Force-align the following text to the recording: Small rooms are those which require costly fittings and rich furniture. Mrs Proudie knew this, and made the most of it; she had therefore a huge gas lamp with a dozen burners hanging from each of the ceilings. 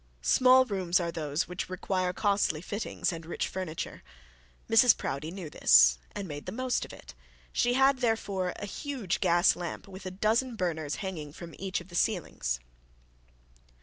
Small 0.23 0.65
rooms 0.65 0.99
are 0.99 1.11
those 1.11 1.47
which 1.47 1.69
require 1.69 2.11
costly 2.11 2.59
fittings 2.59 3.13
and 3.13 3.23
rich 3.23 3.47
furniture. 3.47 4.01
Mrs 4.67 4.97
Proudie 4.97 5.29
knew 5.29 5.47
this, 5.47 5.99
and 6.15 6.27
made 6.27 6.47
the 6.47 6.51
most 6.51 6.83
of 6.85 6.91
it; 6.91 7.13
she 7.53 7.75
had 7.75 7.99
therefore 7.99 8.51
a 8.55 8.65
huge 8.65 9.19
gas 9.19 9.55
lamp 9.55 9.87
with 9.87 10.07
a 10.07 10.09
dozen 10.09 10.55
burners 10.55 10.95
hanging 11.05 11.31
from 11.31 11.53
each 11.59 11.79
of 11.81 11.89
the 11.89 11.93
ceilings. 11.93 12.59